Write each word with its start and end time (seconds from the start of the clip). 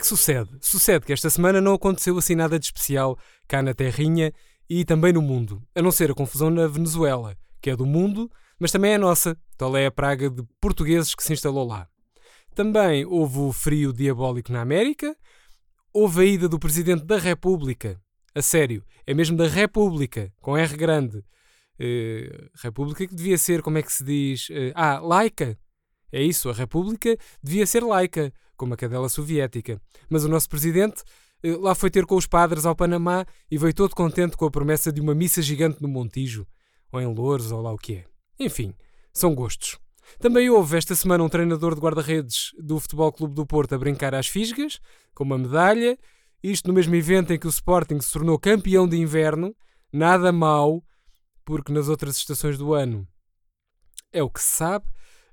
que 0.00 0.06
sucede? 0.06 0.50
Sucede 0.60 1.06
que 1.06 1.12
esta 1.12 1.30
semana 1.30 1.60
não 1.60 1.74
aconteceu 1.74 2.16
assim 2.18 2.34
nada 2.34 2.58
de 2.58 2.66
especial 2.66 3.18
cá 3.46 3.62
na 3.62 3.74
Terrinha 3.74 4.32
e 4.68 4.84
também 4.84 5.12
no 5.12 5.22
mundo, 5.22 5.62
a 5.74 5.82
não 5.82 5.92
ser 5.92 6.10
a 6.10 6.14
confusão 6.14 6.50
na 6.50 6.66
Venezuela, 6.66 7.36
que 7.60 7.70
é 7.70 7.76
do 7.76 7.86
mundo, 7.86 8.30
mas 8.58 8.72
também 8.72 8.92
é 8.92 8.98
nossa, 8.98 9.36
tal 9.56 9.76
é 9.76 9.86
a 9.86 9.90
praga 9.90 10.30
de 10.30 10.42
portugueses 10.60 11.14
que 11.14 11.22
se 11.22 11.32
instalou 11.32 11.66
lá. 11.66 11.88
Também 12.54 13.04
houve 13.04 13.38
o 13.38 13.52
frio 13.52 13.92
diabólico 13.92 14.52
na 14.52 14.60
América, 14.60 15.16
houve 15.92 16.22
a 16.22 16.24
ida 16.24 16.48
do 16.48 16.58
Presidente 16.58 17.04
da 17.04 17.18
República, 17.18 18.00
a 18.34 18.42
sério, 18.42 18.84
é 19.06 19.12
mesmo 19.12 19.36
da 19.36 19.48
República, 19.48 20.32
com 20.40 20.56
R 20.56 20.76
grande. 20.76 21.18
Uh, 21.18 22.50
República 22.62 23.06
que 23.06 23.14
devia 23.14 23.38
ser, 23.38 23.62
como 23.62 23.78
é 23.78 23.82
que 23.82 23.92
se 23.92 24.04
diz? 24.04 24.48
Uh, 24.50 24.72
ah, 24.74 25.00
laica. 25.00 25.58
É 26.12 26.22
isso, 26.22 26.48
a 26.50 26.52
República 26.52 27.16
devia 27.42 27.66
ser 27.66 27.82
laica, 27.82 28.32
como 28.56 28.74
a 28.74 28.76
cadela 28.76 29.08
soviética. 29.08 29.80
Mas 30.08 30.24
o 30.24 30.28
nosso 30.28 30.48
presidente 30.48 31.02
uh, 31.44 31.60
lá 31.60 31.74
foi 31.74 31.90
ter 31.90 32.04
com 32.06 32.16
os 32.16 32.26
padres 32.26 32.66
ao 32.66 32.74
Panamá 32.74 33.24
e 33.50 33.56
veio 33.56 33.74
todo 33.74 33.94
contente 33.94 34.36
com 34.36 34.44
a 34.44 34.50
promessa 34.50 34.92
de 34.92 35.00
uma 35.00 35.14
missa 35.14 35.40
gigante 35.40 35.80
no 35.80 35.88
Montijo, 35.88 36.46
ou 36.92 37.00
em 37.00 37.06
Louros, 37.06 37.52
ou 37.52 37.62
lá 37.62 37.72
o 37.72 37.78
que 37.78 37.96
é. 37.96 38.04
Enfim, 38.38 38.74
são 39.12 39.34
gostos. 39.34 39.78
Também 40.18 40.50
houve 40.50 40.76
esta 40.76 40.94
semana 40.94 41.22
um 41.22 41.28
treinador 41.28 41.74
de 41.74 41.80
guarda-redes 41.80 42.50
do 42.58 42.80
Futebol 42.80 43.12
Clube 43.12 43.34
do 43.34 43.46
Porto 43.46 43.74
a 43.74 43.78
brincar 43.78 44.14
às 44.14 44.26
fisgas, 44.26 44.80
com 45.14 45.24
uma 45.24 45.38
medalha, 45.38 45.96
isto 46.42 46.66
no 46.68 46.74
mesmo 46.74 46.94
evento 46.94 47.32
em 47.32 47.38
que 47.38 47.46
o 47.46 47.50
Sporting 47.50 48.00
se 48.00 48.12
tornou 48.12 48.38
campeão 48.38 48.88
de 48.88 48.96
inverno, 48.96 49.54
nada 49.92 50.32
mal, 50.32 50.82
porque 51.44 51.72
nas 51.72 51.88
outras 51.88 52.16
estações 52.16 52.56
do 52.56 52.72
ano 52.74 53.06
é 54.12 54.22
o 54.22 54.30
que 54.30 54.40
se 54.40 54.56
sabe. 54.56 54.86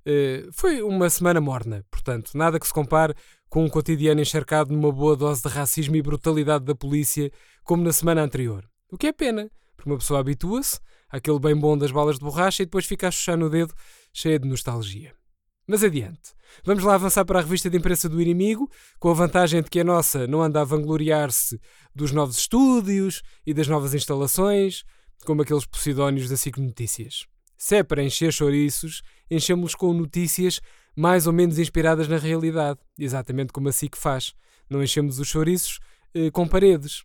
Uh, 0.08 0.50
foi 0.54 0.82
uma 0.82 1.10
semana 1.10 1.42
morna, 1.42 1.84
portanto, 1.92 2.32
nada 2.34 2.58
que 2.58 2.66
se 2.66 2.74
compare 2.74 3.14
com 3.50 3.66
um 3.66 3.70
cotidiano 3.70 4.22
encharcado 4.22 4.72
numa 4.72 4.90
boa 4.90 5.18
dose 5.18 5.42
de 5.42 5.50
racismo 5.50 5.98
e 5.98 6.02
brutalidade 6.02 6.64
da 6.64 6.74
polícia, 6.74 7.30
como 7.62 7.84
na 7.84 7.92
semana 7.92 8.22
anterior. 8.22 8.64
O 8.90 8.98
que 8.98 9.08
é 9.08 9.12
pena, 9.12 9.52
porque 9.76 9.90
uma 9.90 9.98
pessoa 9.98 10.22
habitua-se 10.22 10.80
àquele 11.10 11.40
bem 11.40 11.56
bom 11.58 11.78
das 11.78 11.92
balas 11.92 12.18
de 12.18 12.24
borracha 12.24 12.64
e 12.64 12.66
depois 12.66 12.86
fica 12.86 13.10
a 13.10 13.12
chuchar 13.12 13.38
no 13.38 13.50
dedo, 13.50 13.74
cheia 14.14 14.40
de 14.40 14.48
nostalgia. 14.48 15.14
Mas 15.68 15.84
adiante. 15.84 16.34
Vamos 16.64 16.86
lá 16.86 16.96
avançar 16.96 17.26
para 17.26 17.40
a 17.40 17.42
revista 17.42 17.70
de 17.70 17.76
imprensa 17.76 18.08
do 18.08 18.22
inimigo, 18.22 18.72
com 19.00 19.10
a 19.10 19.14
vantagem 19.14 19.62
de 19.62 19.70
que 19.70 19.82
a 19.82 19.84
nossa 19.84 20.26
não 20.26 20.42
anda 20.42 20.62
a 20.62 20.64
vangloriar-se 20.64 21.60
dos 21.94 22.14
novos 22.14 22.38
estúdios 22.38 23.22
e 23.46 23.54
das 23.54 23.68
novas 23.68 23.94
instalações, 23.94 24.86
como 25.26 25.42
aqueles 25.42 25.66
posidónios 25.66 26.30
da 26.30 26.38
SIC 26.38 26.58
Notícias. 26.60 27.28
Se 27.58 27.78
é 27.78 27.84
para 27.84 28.04
encher 28.04 28.32
chouriços, 28.32 29.02
enchemos-los 29.30 29.76
com 29.76 29.94
notícias 29.94 30.62
mais 30.96 31.28
ou 31.28 31.34
menos 31.34 31.60
inspiradas 31.60 32.08
na 32.08 32.18
realidade, 32.18 32.80
exatamente 32.98 33.54
como 33.54 33.70
a 33.70 33.72
SIC 33.72 33.96
faz. 33.96 34.34
Não 34.70 34.84
enchemos 34.84 35.20
os 35.20 35.28
chouriços 35.28 35.80
eh, 36.14 36.32
com 36.32 36.48
paredes 36.48 37.04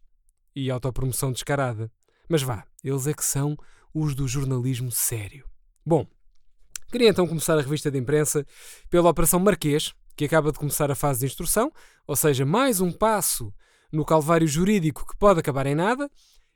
e 0.54 0.70
autopromoção 0.70 1.32
descarada. 1.32 1.90
Mas 2.28 2.42
vá, 2.42 2.64
eles 2.82 3.06
é 3.06 3.14
que 3.14 3.24
são 3.24 3.56
os 3.94 4.14
do 4.14 4.26
jornalismo 4.26 4.90
sério. 4.90 5.46
Bom, 5.84 6.06
Queria 6.92 7.08
então 7.08 7.26
começar 7.26 7.56
a 7.58 7.62
revista 7.62 7.90
de 7.90 7.98
imprensa 7.98 8.46
pela 8.90 9.08
Operação 9.08 9.40
Marquês, 9.40 9.94
que 10.14 10.26
acaba 10.26 10.52
de 10.52 10.58
começar 10.58 10.90
a 10.90 10.94
fase 10.94 11.20
de 11.20 11.24
instrução, 11.24 11.72
ou 12.06 12.14
seja, 12.14 12.44
mais 12.44 12.82
um 12.82 12.92
passo 12.92 13.50
no 13.90 14.04
calvário 14.04 14.46
jurídico 14.46 15.06
que 15.06 15.16
pode 15.16 15.40
acabar 15.40 15.64
em 15.64 15.74
nada, 15.74 16.10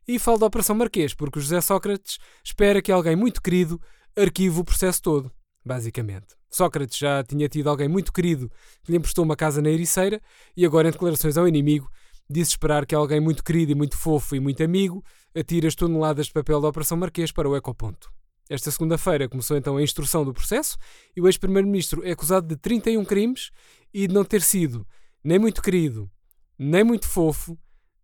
e 0.07 0.19
falo 0.19 0.39
da 0.39 0.47
Operação 0.47 0.77
Marquês 0.77 1.15
porque 1.15 1.39
o 1.39 1.43
José 1.43 1.61
Sócrates 1.61 2.19
espera 2.45 2.81
que 2.81 2.93
alguém 2.93 3.17
muito 3.17 3.43
querido 3.43 3.81
arquive 4.17 4.61
o 4.61 4.65
processo 4.65 5.03
todo, 5.03 5.31
basicamente. 5.65 6.37
Sócrates 6.51 6.97
já 6.97 7.23
tinha 7.23 7.49
tido 7.49 7.69
alguém 7.69 7.89
muito 7.89 8.13
querido 8.13 8.51
que 8.83 8.93
lhe 8.93 8.99
emprestou 8.99 9.25
uma 9.25 9.37
casa 9.37 9.61
na 9.61 9.69
Ericeira 9.69 10.23
e 10.57 10.65
agora, 10.65 10.89
em 10.89 10.93
declarações 10.93 11.37
ao 11.37 11.47
inimigo, 11.47 11.91
disse 12.29 12.53
esperar 12.53 12.87
que 12.87 12.95
alguém 12.95 13.21
muito 13.21 13.45
querido 13.45 13.73
e 13.73 13.75
muito 13.75 13.97
fofo 13.97 14.35
e 14.35 14.41
muito 14.41 14.63
amigo 14.63 15.05
atire 15.35 15.67
as 15.67 15.75
toneladas 15.75 16.27
de 16.27 16.33
papel 16.33 16.61
da 16.61 16.69
Operação 16.69 16.97
Marquês 16.97 17.31
para 17.31 17.49
o 17.49 17.57
ecoponto. 17.57 18.11
Esta 18.49 18.71
segunda-feira 18.71 19.29
começou 19.29 19.57
então 19.57 19.77
a 19.77 19.83
instrução 19.83 20.25
do 20.25 20.33
processo 20.33 20.79
e 21.17 21.21
o 21.21 21.27
ex-primeiro-ministro 21.27 22.05
é 22.05 22.13
acusado 22.13 22.47
de 22.47 22.57
31 22.57 23.05
crimes 23.05 23.51
e 23.93 24.07
de 24.07 24.15
não 24.15 24.25
ter 24.25 24.41
sido 24.41 24.87
nem 25.23 25.39
muito 25.39 25.61
querido, 25.61 26.09
nem 26.57 26.85
muito 26.85 27.09
fofo, 27.09 27.59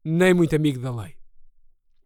nem 0.04 0.34
muito 0.34 0.54
amigo 0.54 0.80
da 0.80 0.94
lei. 0.94 1.21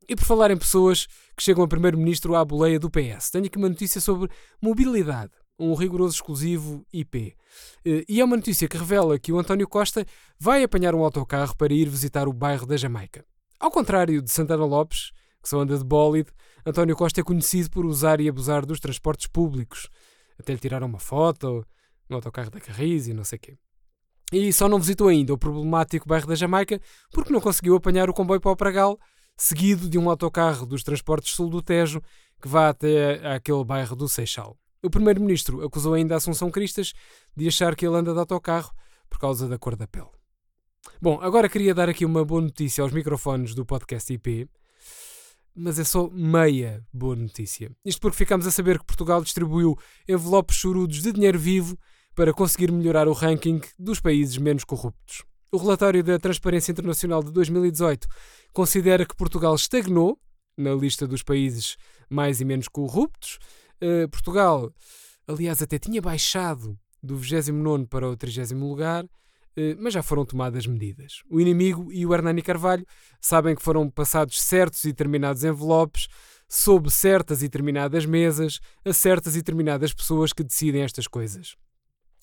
E 0.08 0.14
por 0.14 0.24
falar 0.24 0.50
em 0.50 0.56
pessoas 0.56 1.06
que 1.36 1.42
chegam 1.42 1.64
a 1.64 1.68
primeiro-ministro 1.68 2.36
à 2.36 2.44
boleia 2.44 2.78
do 2.78 2.90
PS, 2.90 3.30
tenho 3.30 3.46
aqui 3.46 3.58
uma 3.58 3.68
notícia 3.68 4.00
sobre 4.00 4.30
mobilidade, 4.62 5.32
um 5.58 5.74
rigoroso 5.74 6.14
exclusivo 6.14 6.86
IP. 6.92 7.34
Eh, 7.84 8.04
e 8.08 8.20
é 8.20 8.24
uma 8.24 8.36
notícia 8.36 8.68
que 8.68 8.76
revela 8.76 9.18
que 9.18 9.32
o 9.32 9.38
António 9.38 9.66
Costa 9.66 10.06
vai 10.38 10.62
apanhar 10.62 10.94
um 10.94 11.02
autocarro 11.02 11.56
para 11.56 11.74
ir 11.74 11.88
visitar 11.88 12.28
o 12.28 12.32
bairro 12.32 12.66
da 12.66 12.76
Jamaica. 12.76 13.24
Ao 13.58 13.70
contrário 13.70 14.22
de 14.22 14.30
Santana 14.30 14.64
Lopes, 14.64 15.10
que 15.42 15.48
só 15.48 15.60
anda 15.60 15.76
de 15.76 15.84
bólide, 15.84 16.30
António 16.64 16.94
Costa 16.94 17.20
é 17.20 17.24
conhecido 17.24 17.70
por 17.70 17.84
usar 17.84 18.20
e 18.20 18.28
abusar 18.28 18.64
dos 18.64 18.78
transportes 18.78 19.26
públicos. 19.26 19.88
Até 20.38 20.52
lhe 20.52 20.58
tiraram 20.58 20.86
uma 20.86 21.00
foto 21.00 21.66
no 22.08 22.16
autocarro 22.16 22.50
da 22.50 22.60
Carris 22.60 23.08
e 23.08 23.14
não 23.14 23.24
sei 23.24 23.38
o 23.38 23.40
quê. 23.40 23.58
E 24.32 24.52
só 24.52 24.68
não 24.68 24.78
visitou 24.78 25.08
ainda 25.08 25.32
o 25.32 25.38
problemático 25.38 26.08
bairro 26.08 26.26
da 26.26 26.34
Jamaica 26.34 26.80
porque 27.12 27.32
não 27.32 27.40
conseguiu 27.40 27.76
apanhar 27.76 28.10
o 28.10 28.14
comboio 28.14 28.40
para 28.40 28.50
o 28.50 28.56
Pragal, 28.56 28.98
seguido 29.36 29.88
de 29.88 29.98
um 29.98 30.08
autocarro 30.08 30.66
dos 30.66 30.82
transportes 30.82 31.34
sul 31.34 31.48
do 31.48 31.62
Tejo 31.62 32.02
que 32.40 32.48
vá 32.48 32.68
até 32.68 33.34
aquele 33.34 33.64
bairro 33.64 33.96
do 33.96 34.08
Seixal. 34.08 34.56
O 34.82 34.90
primeiro-ministro 34.90 35.64
acusou 35.64 35.94
ainda 35.94 36.14
a 36.14 36.18
Assunção 36.18 36.50
Cristas 36.50 36.92
de 37.36 37.48
achar 37.48 37.74
que 37.74 37.86
ele 37.86 37.96
anda 37.96 38.12
de 38.12 38.18
autocarro 38.18 38.72
por 39.08 39.18
causa 39.18 39.48
da 39.48 39.58
cor 39.58 39.76
da 39.76 39.86
pele. 39.86 40.10
Bom, 41.00 41.18
agora 41.20 41.48
queria 41.48 41.74
dar 41.74 41.88
aqui 41.88 42.04
uma 42.04 42.24
boa 42.24 42.40
notícia 42.40 42.82
aos 42.82 42.92
microfones 42.92 43.54
do 43.54 43.66
podcast 43.66 44.12
IP 44.12 44.48
mas 45.56 45.78
é 45.78 45.84
só 45.84 46.08
meia 46.10 46.84
boa 46.92 47.16
notícia. 47.16 47.70
Isto 47.82 48.02
porque 48.02 48.18
ficamos 48.18 48.46
a 48.46 48.50
saber 48.50 48.78
que 48.78 48.84
Portugal 48.84 49.22
distribuiu 49.22 49.76
envelopes 50.06 50.58
chorudos 50.58 51.00
de 51.00 51.10
dinheiro 51.10 51.38
vivo 51.38 51.78
para 52.14 52.32
conseguir 52.32 52.70
melhorar 52.70 53.08
o 53.08 53.12
ranking 53.12 53.60
dos 53.78 53.98
países 53.98 54.36
menos 54.36 54.64
corruptos. 54.64 55.24
O 55.56 55.58
relatório 55.58 56.04
da 56.04 56.18
Transparência 56.18 56.70
Internacional 56.70 57.22
de 57.22 57.32
2018 57.32 58.06
considera 58.52 59.06
que 59.06 59.16
Portugal 59.16 59.54
estagnou 59.54 60.18
na 60.54 60.74
lista 60.74 61.06
dos 61.06 61.22
países 61.22 61.78
mais 62.10 62.42
e 62.42 62.44
menos 62.44 62.68
corruptos. 62.68 63.38
Uh, 63.82 64.06
Portugal, 64.10 64.70
aliás, 65.26 65.62
até 65.62 65.78
tinha 65.78 66.02
baixado 66.02 66.78
do 67.02 67.16
29 67.16 67.86
para 67.86 68.06
o 68.06 68.14
30 68.14 68.54
lugar 68.54 69.06
eh, 69.56 69.74
mas 69.78 69.94
já 69.94 70.02
foram 70.02 70.26
tomadas 70.26 70.66
medidas. 70.66 71.22
O 71.30 71.40
inimigo 71.40 71.90
e 71.90 72.04
o 72.04 72.12
Hernani 72.12 72.42
Carvalho 72.42 72.84
sabem 73.18 73.56
que 73.56 73.62
foram 73.62 73.88
passados 73.88 74.38
certos 74.42 74.84
e 74.84 74.88
determinados 74.88 75.42
envelopes 75.42 76.06
sob 76.46 76.90
certas 76.90 77.38
e 77.38 77.44
determinadas 77.44 78.04
mesas 78.04 78.60
a 78.84 78.92
certas 78.92 79.34
e 79.34 79.38
determinadas 79.38 79.94
pessoas 79.94 80.34
que 80.34 80.44
decidem 80.44 80.82
estas 80.82 81.06
coisas. 81.06 81.56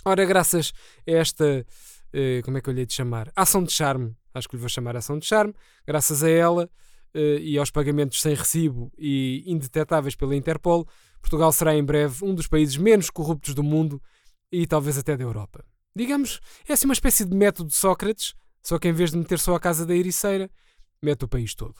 Ora, 0.05 0.23
graças 0.23 0.71
a 1.07 1.11
esta, 1.11 1.65
eh, 2.13 2.41
como 2.43 2.57
é 2.57 2.61
que 2.61 2.69
eu 2.69 2.73
lhe 2.73 2.81
hei 2.81 2.85
de 2.85 2.93
chamar? 2.93 3.31
Ação 3.35 3.63
de 3.63 3.71
charme, 3.71 4.15
acho 4.33 4.47
que 4.47 4.55
lhe 4.55 4.59
vou 4.59 4.69
chamar 4.69 4.95
ação 4.95 5.17
de 5.17 5.25
charme, 5.25 5.53
graças 5.85 6.23
a 6.23 6.29
ela 6.29 6.69
eh, 7.13 7.39
e 7.41 7.57
aos 7.57 7.71
pagamentos 7.71 8.21
sem 8.21 8.35
recibo 8.35 8.91
e 8.97 9.43
indetetáveis 9.45 10.15
pela 10.15 10.35
Interpol, 10.35 10.87
Portugal 11.21 11.51
será 11.51 11.75
em 11.75 11.83
breve 11.83 12.23
um 12.23 12.35
dos 12.35 12.47
países 12.47 12.77
menos 12.77 13.09
corruptos 13.09 13.53
do 13.53 13.63
mundo 13.63 14.01
e 14.51 14.67
talvez 14.67 14.97
até 14.97 15.17
da 15.17 15.23
Europa. 15.23 15.65
Digamos, 15.95 16.39
é 16.67 16.73
assim 16.73 16.85
uma 16.85 16.93
espécie 16.93 17.25
de 17.25 17.35
método 17.35 17.69
de 17.69 17.75
Sócrates, 17.75 18.33
só 18.61 18.79
que 18.79 18.87
em 18.87 18.93
vez 18.93 19.11
de 19.11 19.17
meter 19.17 19.39
só 19.39 19.55
a 19.55 19.59
casa 19.59 19.85
da 19.85 19.95
Ericeira, 19.95 20.49
mete 21.01 21.25
o 21.25 21.27
país 21.27 21.53
todo. 21.53 21.75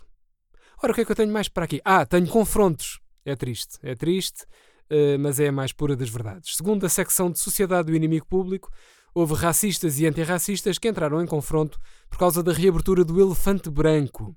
Ora, 0.82 0.92
o 0.92 0.96
que 0.96 1.02
é 1.02 1.06
que 1.06 1.12
eu 1.12 1.16
tenho 1.16 1.32
mais 1.32 1.48
para 1.48 1.66
aqui? 1.66 1.82
Ah, 1.84 2.06
tenho 2.06 2.28
confrontos. 2.28 3.00
É 3.26 3.36
triste, 3.36 3.80
é 3.82 3.96
triste, 3.96 4.44
uh, 4.92 5.18
mas 5.20 5.40
é 5.40 5.48
a 5.48 5.52
mais 5.52 5.72
pura 5.72 5.96
das 5.96 6.10
verdades. 6.10 6.58
Segundo 6.58 6.86
a 6.86 6.90
secção 6.90 7.32
de 7.32 7.40
Sociedade 7.40 7.88
do 7.88 7.96
Inimigo 7.96 8.26
Público, 8.26 8.70
houve 9.14 9.34
racistas 9.36 10.00
e 10.00 10.06
antirracistas 10.06 10.78
que 10.78 10.88
entraram 10.88 11.22
em 11.22 11.26
confronto 11.26 11.80
por 12.10 12.18
causa 12.18 12.42
da 12.42 12.52
reabertura 12.52 13.04
do 13.04 13.20
Elefante 13.22 13.70
Branco. 13.70 14.36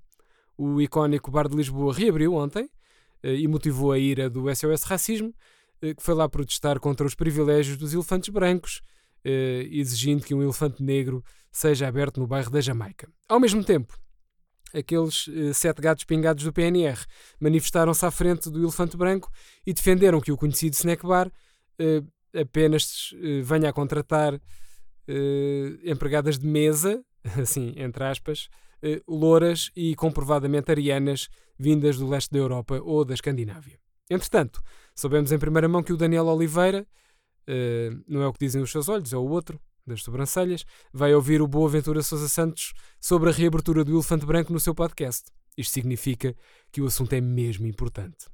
O 0.56 0.80
icónico 0.80 1.30
Bar 1.30 1.48
de 1.48 1.56
Lisboa 1.56 1.92
reabriu 1.92 2.34
ontem 2.34 2.64
uh, 3.24 3.28
e 3.28 3.46
motivou 3.46 3.92
a 3.92 3.98
ira 3.98 4.28
do 4.28 4.54
SOS 4.54 4.82
Racismo, 4.84 5.28
uh, 5.82 5.94
que 5.94 6.02
foi 6.02 6.14
lá 6.14 6.28
protestar 6.28 6.80
contra 6.80 7.06
os 7.06 7.14
privilégios 7.14 7.76
dos 7.76 7.92
elefantes 7.92 8.28
brancos 8.28 8.80
eh, 9.28 9.66
exigindo 9.72 10.22
que 10.22 10.32
um 10.32 10.40
elefante 10.40 10.80
negro 10.80 11.20
seja 11.50 11.88
aberto 11.88 12.20
no 12.20 12.28
bairro 12.28 12.48
da 12.48 12.60
Jamaica. 12.60 13.08
Ao 13.28 13.40
mesmo 13.40 13.64
tempo, 13.64 13.98
aqueles 14.72 15.28
eh, 15.28 15.52
sete 15.52 15.82
gatos 15.82 16.04
pingados 16.04 16.44
do 16.44 16.52
PNR 16.52 17.04
manifestaram-se 17.40 18.06
à 18.06 18.10
frente 18.12 18.48
do 18.48 18.62
elefante 18.62 18.96
branco 18.96 19.28
e 19.66 19.72
defenderam 19.72 20.20
que 20.20 20.30
o 20.30 20.36
conhecido 20.36 20.74
snack 20.74 21.04
bar 21.04 21.28
eh, 21.76 22.04
apenas 22.40 23.12
venha 23.42 23.68
a 23.68 23.72
contratar 23.72 24.40
empregadas 25.84 26.38
de 26.38 26.46
mesa, 26.46 27.02
assim, 27.40 27.74
entre 27.76 28.04
aspas, 28.04 28.48
louras 29.06 29.70
e 29.74 29.94
comprovadamente 29.94 30.70
arianas 30.70 31.28
vindas 31.58 31.98
do 31.98 32.08
leste 32.08 32.30
da 32.30 32.38
Europa 32.38 32.80
ou 32.84 33.04
da 33.04 33.14
Escandinávia. 33.14 33.78
Entretanto, 34.10 34.60
soubemos 34.94 35.32
em 35.32 35.38
primeira 35.38 35.68
mão 35.68 35.82
que 35.82 35.92
o 35.92 35.96
Daniel 35.96 36.26
Oliveira 36.26 36.86
Uh, 37.48 38.02
não 38.08 38.22
é 38.22 38.26
o 38.26 38.32
que 38.32 38.40
dizem 38.40 38.60
os 38.60 38.70
seus 38.70 38.88
olhos, 38.88 39.12
é 39.12 39.16
o 39.16 39.24
outro, 39.24 39.60
das 39.86 40.02
sobrancelhas, 40.02 40.64
vai 40.92 41.14
ouvir 41.14 41.40
o 41.40 41.46
Boaventura 41.46 42.02
Sousa 42.02 42.28
Santos 42.28 42.74
sobre 43.00 43.30
a 43.30 43.32
reabertura 43.32 43.84
do 43.84 43.92
Elefante 43.92 44.26
Branco 44.26 44.52
no 44.52 44.58
seu 44.58 44.74
podcast. 44.74 45.30
Isto 45.56 45.74
significa 45.74 46.34
que 46.72 46.82
o 46.82 46.86
assunto 46.86 47.12
é 47.12 47.20
mesmo 47.20 47.66
importante. 47.66 48.26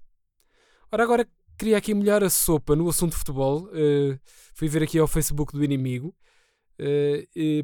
Ora, 0.90 1.02
agora 1.02 1.28
queria 1.58 1.76
aqui 1.76 1.92
molhar 1.92 2.24
a 2.24 2.30
sopa 2.30 2.74
no 2.74 2.88
assunto 2.88 3.12
de 3.12 3.18
futebol. 3.18 3.64
Uh, 3.66 4.18
fui 4.54 4.66
ver 4.66 4.82
aqui 4.82 4.98
ao 4.98 5.06
Facebook 5.06 5.52
do 5.52 5.62
inimigo, 5.62 6.08
uh, 6.08 6.14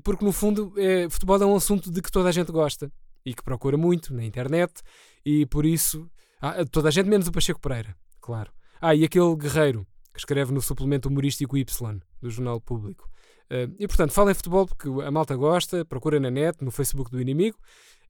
porque 0.02 0.24
no 0.24 0.32
fundo 0.32 0.72
é, 0.76 1.08
futebol 1.08 1.42
é 1.42 1.46
um 1.46 1.56
assunto 1.56 1.90
de 1.90 2.00
que 2.02 2.10
toda 2.10 2.28
a 2.28 2.32
gente 2.32 2.52
gosta 2.52 2.92
e 3.24 3.34
que 3.34 3.42
procura 3.42 3.76
muito 3.76 4.14
na 4.14 4.24
internet, 4.24 4.82
e 5.24 5.44
por 5.46 5.66
isso. 5.66 6.08
Ah, 6.40 6.64
toda 6.64 6.88
a 6.88 6.90
gente 6.90 7.08
menos 7.08 7.26
o 7.26 7.32
Pacheco 7.32 7.60
Pereira, 7.60 7.96
claro. 8.20 8.52
Ah, 8.80 8.94
e 8.94 9.04
aquele 9.04 9.34
guerreiro 9.34 9.86
que 10.12 10.20
escreve 10.20 10.52
no 10.52 10.62
suplemento 10.62 11.08
humorístico 11.08 11.56
Y 11.56 12.00
do 12.20 12.30
Jornal 12.30 12.60
Público. 12.60 13.08
Uh, 13.50 13.74
e 13.78 13.86
portanto, 13.88 14.12
fala 14.12 14.30
em 14.30 14.34
futebol 14.34 14.66
porque 14.66 14.88
a 14.88 15.10
malta 15.10 15.34
gosta, 15.34 15.84
procura 15.84 16.20
na 16.20 16.30
net, 16.30 16.62
no 16.62 16.70
Facebook 16.70 17.10
do 17.10 17.20
inimigo. 17.20 17.56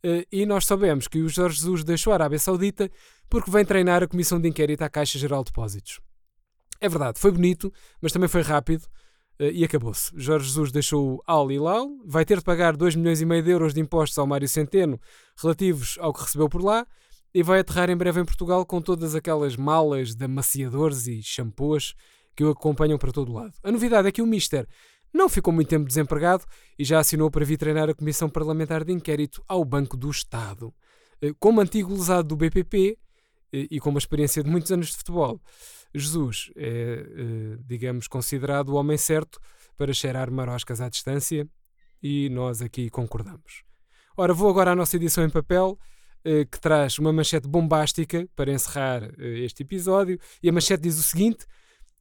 Uh, 0.05 0.27
e 0.31 0.45
nós 0.45 0.67
sabemos 0.67 1.09
que 1.09 1.21
o 1.21 1.29
Jorge 1.29 1.59
Jesus 1.59 1.85
deixou 1.85 2.13
a 2.13 2.17
Arábia 2.17 2.39
Saudita 2.39 2.91
porque 3.29 3.51
vem 3.51 3.65
treinar 3.65 4.03
a 4.03 4.09
Comissão 4.09 4.41
de 4.41 4.49
Inquérito 4.49 4.83
à 4.83 4.89
Caixa 4.89 5.19
Geral 5.19 5.45
de 5.45 5.51
Depósitos. 5.51 6.01
É 6.81 6.89
verdade, 6.89 7.19
foi 7.19 7.31
bonito, 7.31 7.73
mas 8.01 8.13
também 8.13 8.29
foi 8.29 8.43
rápido 8.43 8.87
e 9.41 9.65
acabou-se. 9.65 10.11
Jorge 10.17 10.49
Jesus 10.49 10.73
deixou 10.73 11.23
Al 11.27 11.51
Hilal, 11.51 11.89
vai 12.05 12.25
ter 12.25 12.39
de 12.39 12.45
pagar 12.45 12.77
2 12.77 12.97
milhões 12.97 13.21
e 13.21 13.25
meio 13.25 13.43
de 13.43 13.51
euros 13.51 13.73
de 13.73 13.81
impostos 13.81 14.19
ao 14.19 14.27
Mário 14.27 14.49
Centeno 14.49 15.01
relativos 15.41 15.97
ao 16.01 16.13
que 16.13 16.23
recebeu 16.23 16.49
por 16.49 16.63
lá 16.63 16.87
e 17.33 17.43
vai 17.43 17.61
aterrar 17.61 17.91
em 17.91 17.97
breve 17.97 18.21
em 18.21 18.25
Portugal 18.25 18.65
com 18.67 18.81
todas 18.81 19.15
aquelas 19.15 19.57
malas 19.57 20.15
de 20.15 20.25
amaciadores 20.25 21.07
e 21.07 21.23
shampoos 21.23 21.95
que 22.35 22.45
o 22.45 22.51
acompanham 22.51 22.99
para 22.99 23.13
todo 23.13 23.33
lado. 23.33 23.53
A 23.63 23.71
novidade 23.71 24.09
é 24.09 24.13
que 24.13 24.23
o 24.23 24.27
Mister 24.27 24.67
não 25.13 25.29
ficou 25.29 25.53
muito 25.53 25.69
tempo 25.69 25.87
desempregado 25.87 26.45
e 26.79 26.85
já 26.85 26.99
assinou 26.99 27.31
para 27.31 27.45
vir 27.45 27.57
treinar 27.57 27.89
a 27.89 27.95
Comissão 27.95 28.29
Parlamentar 28.29 28.85
de 28.85 28.93
Inquérito 28.93 29.43
ao 29.49 29.65
Banco 29.65 29.97
do 29.97 30.11
Estado. 30.11 30.73
Eh, 31.21 31.33
como 31.39 31.61
antigo 31.61 31.93
lesado 31.93 32.29
do 32.29 32.37
BPP 32.37 32.99
eh, 33.53 33.67
e 33.71 33.81
com 33.81 33.91
uma 33.91 33.99
experiência 33.99 34.43
de 34.43 34.51
muitos 34.51 34.71
anos 34.71 34.89
de 34.89 34.97
futebol, 34.97 35.41
Jesus 35.95 36.51
é, 36.57 36.67
eh, 36.67 37.59
digamos, 37.67 38.07
considerado 38.07 38.71
o 38.71 38.75
homem 38.75 38.97
certo 38.97 39.41
para 39.77 39.93
cheirar 39.93 40.31
maroscas 40.31 40.81
à 40.81 40.89
distância 40.89 41.49
e 42.03 42.29
nós 42.31 42.61
aqui 42.61 42.91
concordamos. 42.91 43.63
Ora, 44.17 44.35
vou 44.35 44.51
agora 44.51 44.73
à 44.73 44.77
nossa 44.77 44.97
edição 44.97 45.25
em 45.25 45.31
papel 45.31 45.79
que 46.51 46.61
traz 46.61 46.99
uma 46.99 47.13
manchete 47.13 47.49
bombástica 47.49 48.29
para 48.37 48.53
encerrar 48.53 49.09
este 49.19 49.63
episódio 49.63 50.19
e 50.43 50.49
a 50.49 50.53
manchete 50.53 50.83
diz 50.83 50.99
o 50.99 51.03
seguinte: 51.03 51.47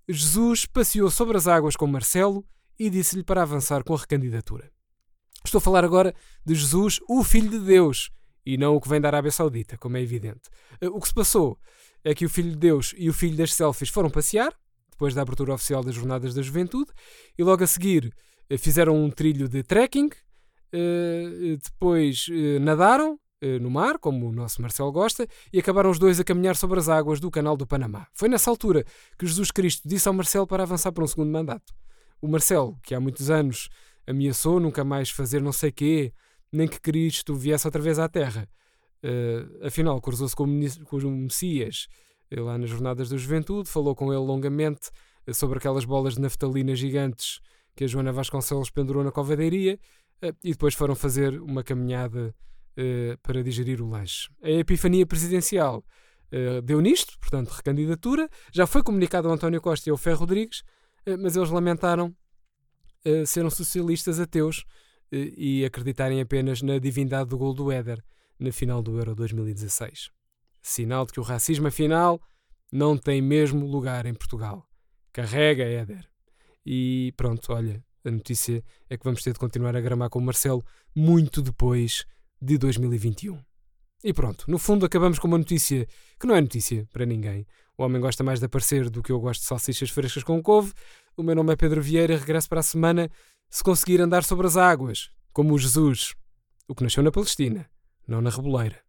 Jesus 0.10 0.66
passeou 0.66 1.12
sobre 1.12 1.38
as 1.38 1.48
águas 1.48 1.76
com 1.76 1.86
Marcelo 1.86 2.46
e 2.80 2.90
disse-lhe 2.90 3.24
para 3.24 3.42
avançar 3.42 3.84
com 3.84 3.94
a 3.94 3.98
recandidatura. 3.98 4.72
Estou 5.44 5.60
a 5.60 5.62
falar 5.62 5.84
agora 5.84 6.14
de 6.46 6.56
Jesus, 6.56 7.00
o 7.08 7.24
Filho 7.24 7.50
de 7.50 7.60
Deus, 7.60 8.10
e 8.46 8.58
não 8.58 8.76
o 8.76 8.82
que 8.82 8.88
vem 8.88 9.02
da 9.02 9.10
Arábia 9.10 9.32
Saudita, 9.32 9.78
como 9.78 9.98
é 9.98 10.02
evidente. 10.02 10.50
Eh, 10.80 10.88
o 10.88 11.00
que 11.00 11.08
se 11.08 11.14
passou 11.14 11.60
é 12.10 12.16
que 12.16 12.26
o 12.26 12.30
Filho 12.30 12.52
de 12.52 12.58
Deus 12.58 12.94
e 12.98 13.10
o 13.10 13.14
Filho 13.14 13.36
das 13.36 13.54
Selfies 13.54 13.90
foram 13.90 14.10
passear, 14.10 14.54
depois 14.90 15.14
da 15.14 15.22
abertura 15.22 15.54
oficial 15.54 15.84
das 15.84 15.94
Jornadas 15.94 16.34
da 16.34 16.42
Juventude, 16.42 16.92
e 17.38 17.44
logo 17.44 17.64
a 17.64 17.68
seguir 17.68 18.14
eh, 18.50 18.58
fizeram 18.58 18.96
um 18.96 19.10
trilho 19.10 19.48
de 19.50 19.62
trekking, 19.62 20.10
eh, 20.72 21.58
depois 21.62 22.28
nadaram 22.62 23.20
no 23.62 23.70
mar, 23.70 24.00
como 24.00 24.28
o 24.28 24.32
nosso 24.32 24.60
Marcelo 24.64 24.92
gosta, 24.92 25.28
e 25.54 25.60
acabaram 25.60 25.92
os 25.92 26.00
dois 26.00 26.20
a 26.20 26.24
caminhar 26.24 26.56
sobre 26.56 26.80
as 26.80 26.90
águas 26.90 27.20
do 27.20 27.30
Canal 27.30 27.56
do 27.56 27.68
Panamá. 27.68 28.08
Foi 28.16 28.28
nessa 28.28 28.50
altura 28.50 28.84
que 29.16 29.28
Jesus 29.28 29.52
Cristo 29.52 29.88
disse 29.88 30.08
ao 30.08 30.14
Marcelo 30.14 30.48
para 30.48 30.64
avançar 30.64 30.92
para 30.92 31.04
um 31.04 31.08
segundo 31.08 31.32
mandato 31.32 31.72
o 32.22 32.28
Marcelo, 32.28 32.80
que 32.84 32.96
há 32.96 33.00
muitos 33.00 33.30
anos 33.30 33.70
ameaçou 34.08 34.60
nunca 34.60 34.84
mais 34.84 35.10
fazer 35.10 35.42
não 35.42 35.52
sei 35.52 35.72
quê, 35.72 36.14
nem 36.52 36.68
que 36.68 36.80
Cristo 36.80 37.36
viesse 37.36 37.68
outra 37.68 37.82
vez 37.82 38.00
à 38.00 38.08
Terra. 38.08 38.50
Uh, 39.04 39.66
afinal, 39.66 40.02
cruzou-se 40.02 40.36
com, 40.36 40.46
com, 40.86 40.98
o 40.98 41.12
Messias 41.12 41.88
uh, 42.36 42.42
lá 42.44 42.58
nas 42.58 42.70
Jornadas 42.70 43.10
da 43.10 43.18
Juventude, 43.18 43.70
falou 43.70 43.96
com 43.96 44.12
ele 44.12 44.24
longamente 44.24 44.90
uh, 45.28 45.34
sobre 45.34 45.60
aquelas 45.60 45.86
bolas 45.86 46.16
de 46.16 46.22
naftalina 46.22 46.76
gigantes 46.76 47.40
que 47.76 47.84
a 47.84 47.88
Joana 47.88 48.12
Vasconcelos 48.12 48.72
pendurou 48.72 49.04
na 49.04 49.12
covadeiria 49.12 49.80
e 50.44 50.50
depois 50.50 50.74
foram 50.74 50.96
fazer 50.96 51.40
uma 51.40 51.64
caminhada 51.64 52.34
para 53.22 53.44
digerir 53.44 53.80
o 53.84 53.88
lanche. 53.88 54.28
A 54.42 54.50
epifania 54.50 55.06
presidencial 55.06 55.86
deu 56.64 56.82
nisto, 56.82 57.20
portanto, 57.20 57.50
recandidatura. 57.50 58.28
Já 58.52 58.66
foi 58.66 58.82
comunicado 58.82 59.28
ao 59.28 59.36
António 59.36 59.62
Costa 59.62 59.88
e 59.88 59.92
ao 59.92 59.98
Ferro 59.98 60.22
Rodrigues, 60.22 60.64
eh, 61.06 61.16
mas 61.18 61.36
eles 61.36 61.52
lamentaram 61.52 62.16
serem 63.28 63.52
socialistas 63.52 64.20
ateus 64.20 64.66
e 65.12 65.64
acreditarem 65.64 66.20
apenas 66.20 66.64
na 66.64 66.80
divindade 66.80 67.30
do 67.30 67.38
gol 67.38 67.54
do 67.54 67.72
Éder 67.72 68.04
na 68.40 68.52
final 68.52 68.82
do 68.82 68.98
Euro 68.98 69.16
2016. 69.16 70.10
Sinal 70.62 71.06
de 71.06 71.14
que 71.14 71.20
o 71.20 71.24
racismo, 71.24 71.68
afinal, 71.68 72.22
não 72.72 72.98
tem 72.98 73.22
mesmo 73.22 73.66
lugar 73.66 74.06
em 74.06 74.14
Portugal. 74.14 74.68
Carrega, 75.14 75.64
Éder. 75.64 76.08
E 76.66 77.14
pronto, 77.16 77.54
olha, 77.54 77.84
a 78.04 78.12
notícia 78.12 78.64
é 78.90 78.98
que 78.98 79.04
vamos 79.04 79.24
ter 79.24 79.34
de 79.34 79.40
continuar 79.40 79.76
a 79.76 79.82
gramar 79.82 80.10
com 80.10 80.20
o 80.20 80.22
Marcelo 80.22 80.64
muito 80.96 81.42
depois 81.42 82.06
de 82.42 82.58
2021. 82.58 83.40
E 84.04 84.14
pronto, 84.14 84.46
no 84.48 84.60
fundo 84.60 84.86
acabamos 84.86 85.18
com 85.18 85.28
uma 85.28 85.38
notícia 85.38 85.88
que 86.20 86.28
não 86.28 86.36
é 86.36 86.42
notícia 86.42 86.88
para 86.94 87.06
ninguém. 87.06 87.48
O 87.78 87.84
homem 87.84 88.02
gosta 88.02 88.24
mais 88.24 88.40
de 88.40 88.46
aparecer 88.46 88.90
do 88.90 89.02
que 89.02 89.12
eu 89.12 89.20
gosto 89.20 89.42
de 89.42 89.48
salsichas 89.48 89.90
frescas 89.90 90.24
com 90.24 90.42
couve. 90.42 90.74
O 91.16 91.24
meu 91.24 91.36
nome 91.36 91.54
é 91.54 91.56
Pedro 91.56 91.82
Vieira 91.82 92.18
regresso 92.18 92.48
para 92.48 92.60
a 92.60 92.64
semana 92.64 93.10
se 93.50 93.64
conseguir 93.64 94.02
andar 94.02 94.24
sobre 94.24 94.46
as 94.46 94.58
águas, 94.58 95.10
como 95.32 95.54
o 95.54 95.58
Jesus, 95.58 96.14
o 96.68 96.76
que 96.76 96.84
nasceu 96.84 97.02
na 97.02 97.12
Palestina, 97.12 97.70
não 98.08 98.22
na 98.22 98.30
Reboleira. 98.30 98.82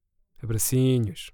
Abracinhos. 0.43 1.33